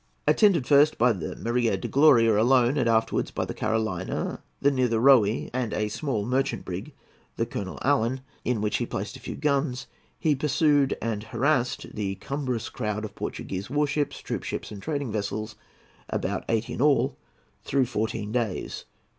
Attended 0.25 0.65
first 0.65 0.97
by 0.97 1.13
the 1.13 1.35
Maria 1.35 1.77
de 1.77 1.87
Gloria 1.87 2.35
alone, 2.41 2.75
and 2.75 2.89
afterwards 2.89 3.29
by 3.29 3.45
the 3.45 3.53
Carolina, 3.53 4.41
the 4.59 4.71
Nitherohy, 4.71 5.51
and 5.53 5.75
a 5.75 5.89
small 5.89 6.25
merchant 6.25 6.65
brig, 6.65 6.91
the 7.37 7.45
Colonel 7.45 7.77
Allen, 7.83 8.21
in 8.43 8.61
which 8.61 8.77
he 8.77 8.85
had 8.85 8.89
placed 8.89 9.15
a 9.15 9.19
few 9.19 9.35
guns, 9.35 9.85
he 10.17 10.33
pursued 10.35 10.97
and 11.03 11.25
harassed 11.25 11.93
the 11.93 12.15
cumbrous 12.15 12.67
crowd 12.67 13.05
of 13.05 13.13
Portuguese 13.13 13.69
warships, 13.69 14.21
troop 14.21 14.41
ships, 14.41 14.71
and 14.71 14.81
trading 14.81 15.11
vessels, 15.11 15.55
about 16.09 16.45
eighty 16.49 16.73
in 16.73 16.81
all, 16.81 17.15
through 17.63 17.85
fourteen 17.85 18.31
days. 18.31 18.85